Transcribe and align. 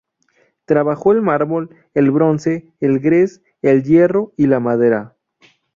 Trabajó 0.65 1.11
el 1.11 1.21
mármol, 1.21 1.69
el 1.93 2.09
bronce, 2.09 2.73
el 2.79 2.97
gres, 2.99 3.43
el 3.61 3.83
hierro 3.83 4.33
y 4.35 4.47
la 4.47 4.59
madera. 4.59 5.15